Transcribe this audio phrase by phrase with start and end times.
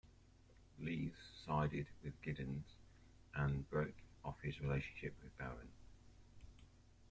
[0.79, 1.13] Leese
[1.45, 2.65] sided with Gittens
[3.35, 3.93] and broke
[4.25, 5.69] off his relationship with Baron.